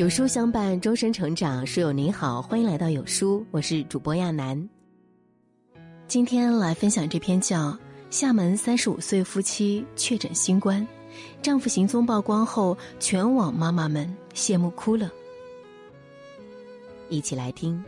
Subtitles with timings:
[0.00, 1.66] 有书相伴，终身成长。
[1.66, 4.66] 书友您好，欢迎来到有书，我是主播亚楠。
[6.08, 7.68] 今天来分享这篇叫
[8.10, 10.88] 《厦门三十五岁夫妻确诊新冠，
[11.42, 15.04] 丈夫行踪曝光后，全网妈妈们羡慕哭了》。
[17.10, 17.84] 一起来听。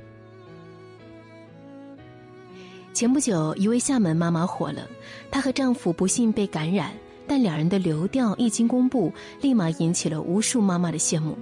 [2.93, 4.87] 前不久，一位厦门妈妈火了，
[5.31, 6.93] 她和丈夫不幸被感染，
[7.27, 11.39] 但两人的流调一经公布，立马引起了无数妈妈的羡慕。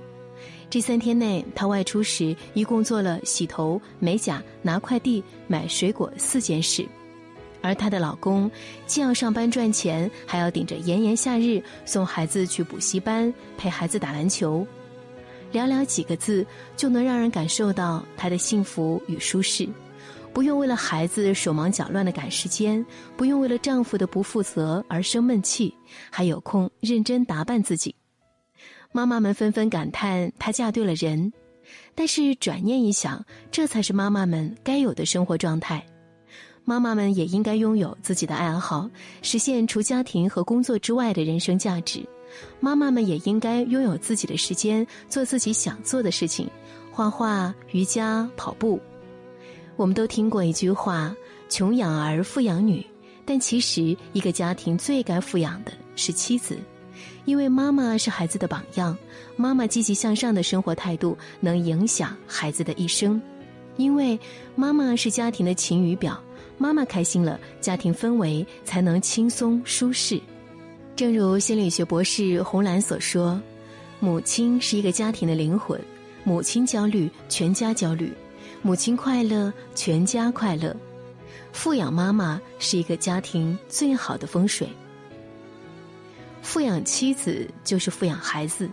[0.70, 6.86] 这三天内，她外出时一共做了洗头、美甲、拿快递、买水果四件事，
[7.60, 8.48] 而她的老公
[8.86, 14.64] 既要上班赚钱，还要顶着炎炎夏日送孩子去补习班、陪孩子打篮球。
[15.52, 16.46] 寥寥几个字，
[16.76, 19.68] 就能让人感受到她的幸福与舒适，
[20.32, 25.74] 不用为了孩子手忙脚乱的赶时间，不用为了丈夫的不负责而生闷气，
[26.08, 27.92] 还有空认真打扮自己。
[28.92, 31.32] 妈妈们纷纷感叹她嫁对了人，
[31.94, 35.84] 但是转念一想，这才是妈妈们该有的生活状态。
[36.64, 38.88] 妈妈们也应该拥有自己的爱好，
[39.22, 42.04] 实现除家庭和工作之外的人生价值。
[42.60, 46.48] 妈妈们也应该拥有自己的时间，做自己想做的事情，
[46.92, 48.78] 画画、瑜伽、跑步。
[49.76, 51.14] 我们都听过一句话
[51.48, 52.84] ：“穷养儿，富养女。”
[53.24, 56.58] 但其实，一个家庭最该富养的是妻子。
[57.24, 58.96] 因为妈妈是孩子的榜样，
[59.36, 63.20] 妈妈积极向上的生活态度能影响孩子的一生。
[63.76, 64.18] 因为
[64.54, 66.22] 妈妈是家庭的晴雨表，
[66.58, 70.20] 妈妈开心了，家庭氛围才能轻松舒适。
[70.96, 73.40] 正如心理学博士红兰所说
[74.00, 75.80] ：“母亲是一个家庭的灵魂，
[76.24, 78.08] 母亲焦虑，全家焦虑；
[78.60, 80.76] 母亲快乐，全家快乐。
[81.52, 84.68] 富养妈妈是一个家庭最好的风水。”
[86.42, 88.68] 富养妻子就是富养孩子。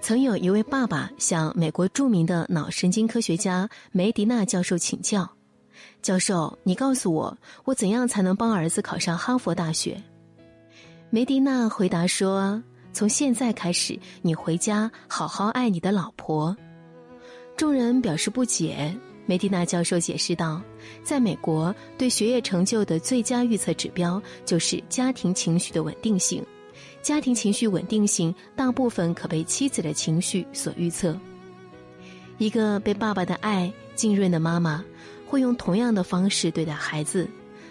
[0.00, 5.30] 曾有一位爸爸向美国著名的脑神经科学家梅迪纳教授请教
[6.02, 10.02] ：“教授，你告诉我，我怎样才能帮儿子考上哈佛大学？”
[11.10, 12.60] 梅迪纳回答说
[12.92, 16.56] ：“从现在开始，你回家好好爱你的老婆。”
[17.56, 18.92] 众人表示不解。
[19.24, 20.60] 梅迪纳教授解释道
[21.04, 26.44] ：“在美国，对学业成就的最佳预测指标就是家庭情绪的稳定性。”
[27.02, 31.18] 家庭情绪稳定性大部分可被妻子的情绪所预测。
[32.38, 34.84] 一个被爸爸的爱浸润的妈妈，
[35.26, 37.28] 会用同样的方式对待孩子。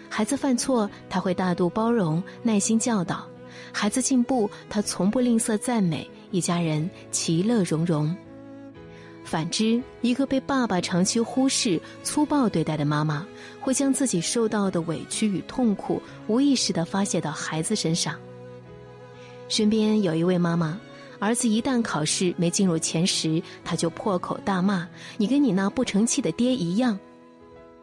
[0.08, 3.26] 孩子犯错，他会大度包容、耐心教导；
[3.72, 6.08] 孩子进步，他从不吝啬赞美。
[6.30, 8.14] 一家人其乐融融。
[9.24, 13.26] 反之，一个被爸爸长期忽视、粗暴对待的妈妈，
[13.60, 18.18] 会将自己受到的委屈与痛苦无意识地发泄到孩子身上。
[19.52, 20.80] 身边有一位妈妈，
[21.18, 26.98] 儿子一旦考试没进入前十，她就破口大骂：“你跟你那不成器的爹一样。”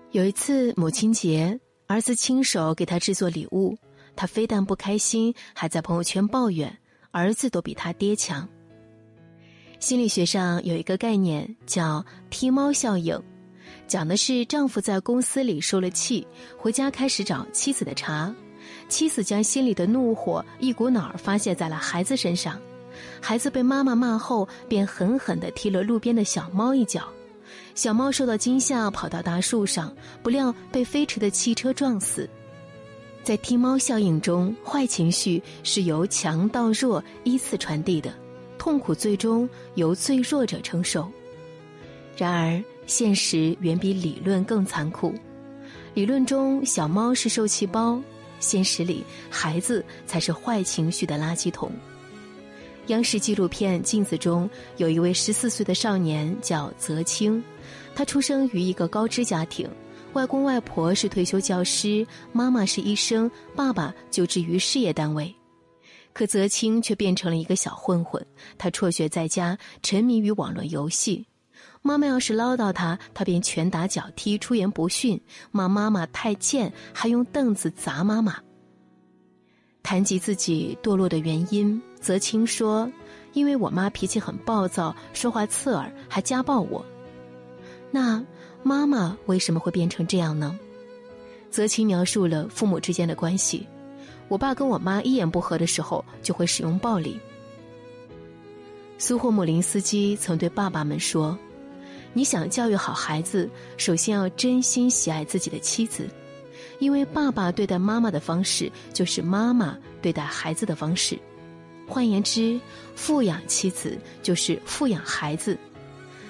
[0.10, 3.78] 有一次母亲节，儿子亲手给她制作礼物，
[4.16, 6.76] 她非但不开心，还在朋友圈抱怨
[7.14, 8.50] ：“儿子都比他爹强。”
[9.78, 13.22] 心理学上有一个概念叫“踢猫效应”，
[13.86, 16.26] 讲的是丈夫在公司里受了气，
[16.58, 18.34] 回家开始找妻子的茬。
[18.90, 22.60] 妻子将心里的怒火一股脑儿发泄在了孩子身上，
[23.22, 27.08] 孩子被妈妈骂后，便狠狠地踢了路边的小猫一脚，
[27.76, 32.28] 小猫受到惊吓跑到大树上，不料被飞驰的汽车撞死。
[33.24, 38.12] 在踢猫效应中，坏情绪是由强到弱依次传递的，
[38.58, 41.08] 痛苦最终由最弱者承受。
[42.18, 45.14] 然而，现实远比理论更残酷，
[45.94, 48.02] 理论中小猫是受气包。
[48.40, 51.72] 现实里，孩子才是坏情绪的垃圾桶。
[52.88, 57.44] 央视纪录片《镜子》中有一位十四岁的少年叫泽清，
[57.94, 59.70] 他出生于一个高知家庭，
[60.14, 65.32] 外公外婆是退休教师，妈妈是医生，爸爸就职于事业单位。
[66.14, 68.26] 可泽清却变成了一个小混混，
[68.58, 71.24] 他辍学在家，沉迷于网络游戏。
[71.82, 78.36] 妈妈要是唠叨他，他便拳打脚踢，出言不逊，骂妈妈太贱，还用凳子砸妈妈。
[79.82, 82.92] 谈及自己堕落的原因，泽清说
[83.34, 86.86] ：“因为我妈脾气很暴躁，说话刺耳，还家暴我。”
[87.90, 88.24] 那
[88.62, 90.60] 妈妈为什么会变成这样呢？
[91.50, 93.66] 泽清描述了父母之间的关系：
[94.28, 97.18] 我爸跟我妈一言不合的时候，就会使用暴力。
[98.98, 101.36] 苏霍姆林斯基曾对爸爸们说。
[102.14, 106.08] 你想教育好孩子，首先要真心喜爱自己的妻子，
[106.80, 111.18] 因为爸爸对待妈妈的方式就是妈妈对待孩子的方式。
[111.88, 112.60] 换言之，
[112.96, 115.58] 富养妻子就是富养孩子，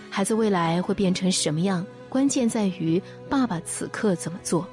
[0.10, 4.68] 孩子未来会变成什么样，关键在于爸爸此刻怎么做。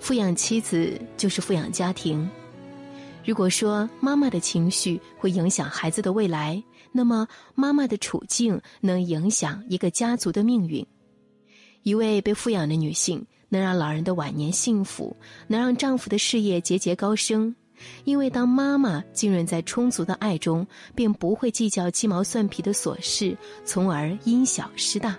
[0.00, 2.28] 富养妻子就是富养家庭。
[3.24, 6.62] 如果说妈妈的情绪会影响孩子的未来，
[6.92, 10.86] 那么妈妈的处境能影响一个家族的命运。
[11.82, 15.16] 一位被富养的女性能让老人的晚年幸福，
[15.46, 17.54] 能让丈夫的事业节节高升。
[18.04, 25.16] 因为当妈妈浸润在充足的爱中，便不会计较鸡毛蒜皮的琐事，从而因小失大。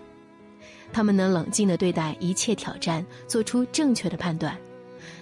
[0.94, 4.58] 他们能冷静地对待一切挑战，做出正确的判断。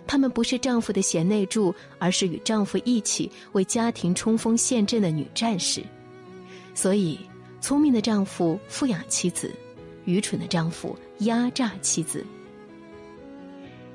[0.06, 5.84] 她们不是丈夫的贤内助，而是与丈夫一起为家庭冲锋陷阵的女战士。
[6.74, 7.20] 所以，
[7.62, 9.54] 聪明的丈夫富养妻子，
[10.06, 12.26] 愚蠢的丈夫压榨妻子。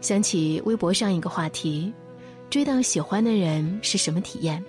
[0.00, 1.92] 想起微博上一个话题：
[2.48, 4.64] 追到喜欢的人是什么体验？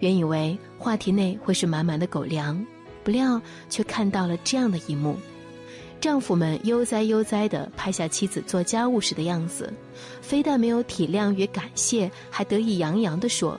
[0.00, 2.64] 原以为话题内会是满满的狗粮，
[3.02, 5.16] 不料却看到了这样的一幕。
[6.04, 9.72] 丈夫们悠哉悠哉地拍下妻子做家务时的样子，
[10.20, 13.58] 非但没有体谅与感谢，还得意洋洋地说：“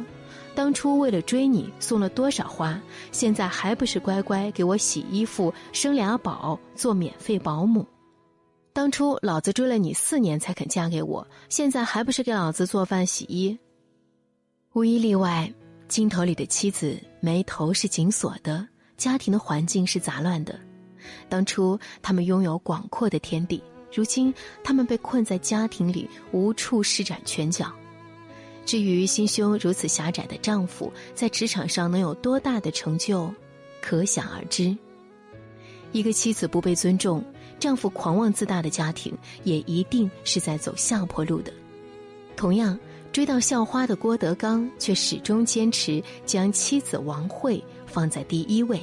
[0.54, 2.80] 当初为了追你送了多少花，
[3.12, 7.84] 现在还不是乖乖给我洗衣服、生俩宝、做免费保姆？
[8.74, 13.58] 当初老子追了你四年才肯嫁给我，现在还不是给老子做饭洗衣？”
[14.74, 15.52] 无一例外，
[15.88, 18.68] 镜头里的妻子眉头是紧锁的，
[18.98, 20.56] 家庭的环境是杂乱的。
[21.30, 23.62] 当初他们拥有广阔的天地，
[23.94, 27.72] 如今他们被困在家庭里，无处施展拳脚。
[28.66, 33.32] 至于心胸如此狭窄的丈夫，在职场上能有多大的成就，
[33.82, 34.76] 可想而知。
[35.92, 37.24] 一个妻子不被尊重，
[37.60, 41.54] 丈夫狂妄自大的家庭，也一定是在走下坡路的。
[42.36, 42.78] 同样，
[43.14, 48.82] 追到校花的郭德纲，却始终坚持将妻子王慧放在第一位。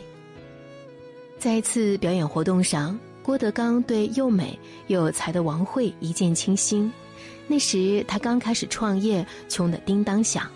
[1.43, 4.57] 在一次表演活动上，郭德纲对又美
[4.87, 6.89] 又有才的王慧一见倾心。
[7.49, 10.49] 那时他刚开始创业，穷得叮当响，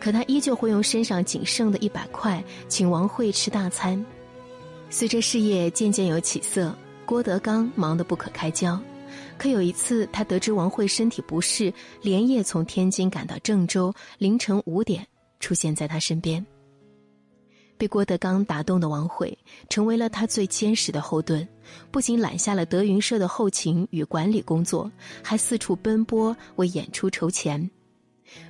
[0.00, 4.02] 可他依旧会用身上仅剩的一百块请王慧吃大餐。
[4.88, 8.80] 随着事业渐渐有起色，郭德纲忙得不可开交。
[9.36, 11.70] 可有一次，他得知王慧身体不适，
[12.00, 15.06] 连夜从天津赶到郑州，凌晨五点
[15.38, 16.42] 出现在他身边。
[17.80, 19.36] 被郭德纲打动的王慧，
[19.70, 21.48] 成为了他最坚实的后盾。
[21.90, 24.92] 不仅揽下了德云社的后勤与管理工作，
[25.24, 27.70] 还四处奔波为演出筹钱。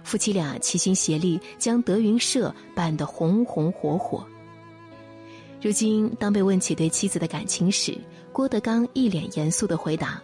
[0.03, 4.27] 夫妻俩齐心协力，将德云社办得红红火火。
[5.63, 7.97] 如今，当被问起对妻子的感情时，
[8.33, 10.21] 郭德纲一脸严肃的回答：“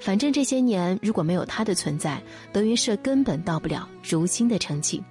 [0.00, 5.04] 反正这些年如果没有他的存在，德云社根本到不了如今的成绩。”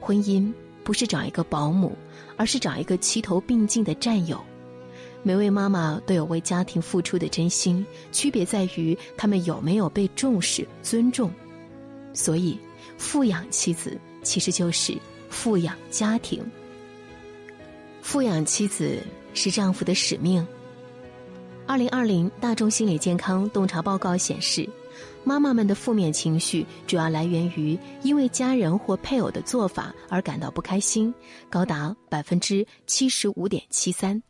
[0.00, 0.50] 婚姻。
[0.86, 1.98] 不是找一个保姆，
[2.36, 4.40] 而是找一个齐头并进的战友。
[5.24, 11.28] 每位妈妈都有为家庭付出的真心，区别在于他们有没有被重视、尊重。
[12.14, 12.56] 所以，
[12.96, 14.96] 富养妻子其实就是
[15.28, 16.40] 富养家庭。
[18.00, 19.02] 富养妻子
[19.34, 20.46] 是丈夫的使命。
[21.66, 24.68] 二零二零大众心理健康洞察报告显示。
[25.28, 31.12] 妈妈们的负面情绪主要来源于因为家人或配偶的做法而感到不开心，
[31.50, 34.22] 高达百分之七十五点七三。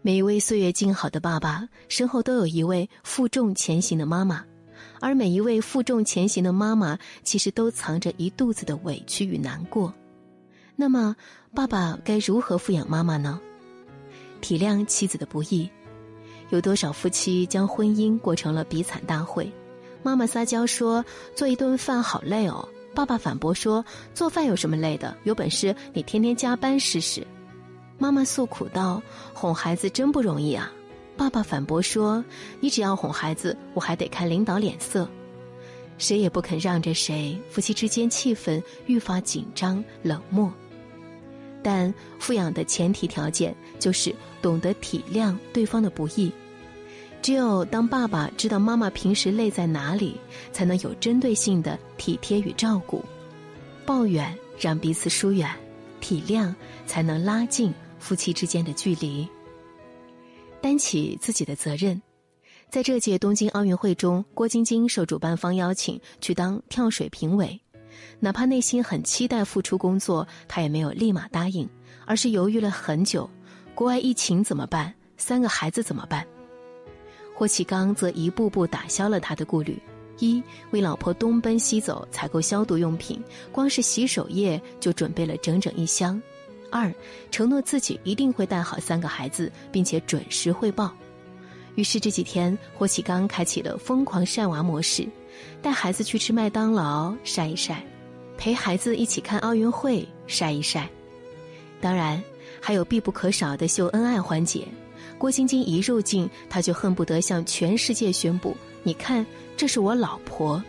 [0.00, 4.42] 每一位岁月静好的爸爸身后都有一位负重前行的妈妈，
[4.98, 9.92] 而每一位负重前行的妈妈其实都藏着一肚子的委屈与难过。
[10.74, 11.14] 那么，
[11.54, 13.38] 爸爸该如何抚养妈妈呢？
[14.40, 15.68] 体谅妻子的不易，
[16.48, 19.52] 有多少夫妻将婚姻过成了比惨大会？
[20.02, 21.04] 妈妈撒娇说
[21.34, 25.16] ：“做一顿饭好累哦。”爸爸反驳说：“做饭有什么累的？
[25.24, 27.26] 有本事你天天加班试试。”
[27.98, 30.70] 妈妈诉苦道：“哄孩子真不容易啊。”
[31.16, 32.24] 爸爸反驳说
[32.58, 35.08] ：“你只要哄孩子，我还得看领导脸色。”
[35.98, 40.52] 谁也不肯让着谁，夫妻之间气氛愈发紧张冷漠。
[41.62, 46.32] 但富养的前提条件就是懂得体谅对方的不易。
[47.22, 50.20] 只有当爸爸知道妈妈平时累在哪里，
[50.52, 53.02] 才能有针对性的体贴与照顾。
[53.86, 55.48] 抱怨让彼此疏远，
[56.00, 56.52] 体谅
[56.84, 59.26] 才能拉近夫妻之间的距离。
[60.60, 62.02] 担起自己的责任，
[62.68, 67.60] 在这届东京奥运会中，郭晶晶受主办方邀请去当跳水评委，
[68.18, 71.68] 哪怕内心很期待复出工作，她也没有立马答应，
[72.04, 73.30] 而是犹豫了很久。
[73.76, 74.92] 国外疫情怎么办？
[75.16, 76.26] 三个孩子怎么办？
[77.42, 79.76] 霍启刚则一步步打消了他的顾虑：
[80.20, 83.20] 一为老婆东奔西走采购消毒用品，
[83.50, 86.22] 光是洗手液就准备了整整一箱；
[86.70, 86.94] 二，
[87.32, 90.94] 承诺自己一定会带好三个孩子，并且准时汇报。
[91.74, 95.04] 于是这几天，霍启刚开启了疯狂晒娃模式，
[95.60, 97.84] 带孩子去吃麦当劳晒一晒，
[98.38, 100.88] 陪孩子一起看奥运会晒一晒。
[101.80, 102.22] 当然，
[102.60, 104.64] 还有必不可少的秀恩爱环节。
[105.22, 109.24] 郭晶晶一入境，他就恨不得向全世界宣布：“你看，
[109.56, 110.60] 这是我老婆。”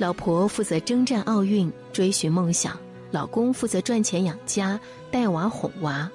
[0.00, 2.72] 老婆负责征战奥运，追寻梦想；
[3.10, 6.10] 老公负责赚钱养家，带娃哄娃。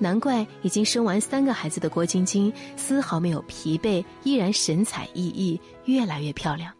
[0.00, 6.74] 难怪已经生完三个孩子的郭晶晶丝毫没有疲惫，依然神采奕奕，越来越漂亮。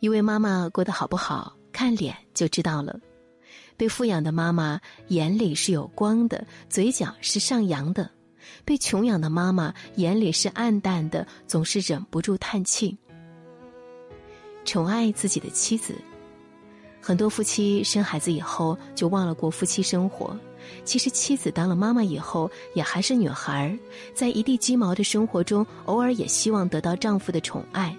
[0.00, 3.00] 一位妈妈过得好不好，看脸就知道了。
[3.78, 8.04] 被富养的妈妈眼里是有光的，嘴角是上扬的；
[8.64, 12.96] 被穷养的妈妈眼里是暗淡的，总是忍不住叹气。
[14.64, 15.94] 宠爱自己的妻子，
[17.00, 20.38] 很多夫妻生孩子以后就忘了过夫妻生活。
[20.84, 23.76] 其实妻子当了妈妈以后，也还是女孩，
[24.12, 27.96] 在一地鸡毛的生活中，偶尔也希望得到丈夫的宠爱。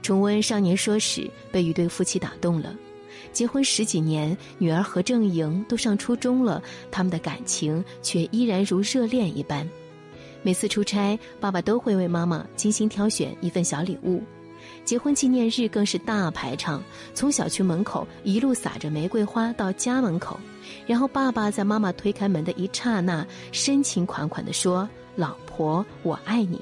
[0.00, 2.74] 重温《少年说》时，被一对夫妻打动了。
[3.32, 9.68] 结婚十几年，女儿何正莹都上初中了，他们的感情却依然如热恋一般。
[10.42, 14.22] 每次出差，爸爸都会为妈妈精心挑选一份小礼物。
[14.84, 16.82] 结婚纪念日更是大排场，
[17.14, 20.38] 从小区门口一路撒着玫瑰花到家门口，
[20.86, 26.60] 然后爸爸在妈妈推开门的一刹那，深情款款地说：“老婆，我爱你。”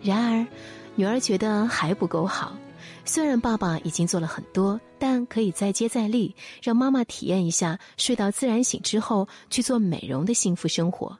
[0.00, 0.46] 然而，
[0.94, 2.56] 女儿觉得还不够好。
[3.04, 11.16] 虽然爸爸已经做了很多，但可以再接再厉，让妈妈体验一下睡到自然醒之后去做美容的幸福生活。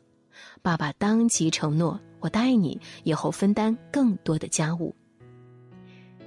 [0.62, 4.94] 爸爸当即承诺：“我答应你，以后分担更多的家务。”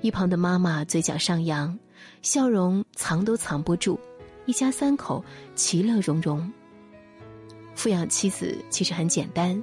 [0.02, 1.78] 一旁的妈妈嘴角上扬，
[2.22, 3.98] 笑容藏都藏不住，
[4.46, 5.24] 一家三口
[5.56, 6.52] 其乐融融。
[7.76, 9.62] 富养妻子其实很简单，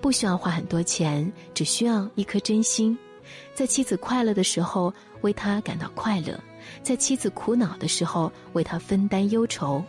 [0.00, 2.96] 不需要花很多钱，只需要一颗真心。
[3.54, 6.34] 在妻子快乐的时候，为她感到快乐；
[6.82, 9.82] 在妻子苦恼的时候，为她分担忧愁，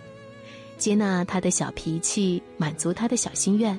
[0.77, 3.77] 接纳她的小脾气，满足她的小心愿。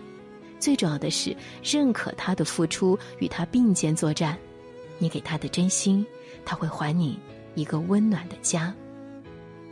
[0.59, 4.39] 最重要的是，认可他的付出，与他并肩作战。
[4.99, 6.07] 你给他的真心，
[6.45, 7.19] 他会还你
[7.57, 8.73] 一个温暖的家。